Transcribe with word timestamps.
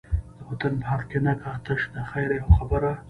د 0.37 0.39
وطن 0.49 0.73
په 0.81 0.85
حق 0.91 1.01
کی 1.09 1.19
نه 1.25 1.33
کا، 1.41 1.51
تش 1.65 1.81
د 1.93 1.95
خیر 2.09 2.29
یوه 2.39 2.51
خبره 2.57 2.91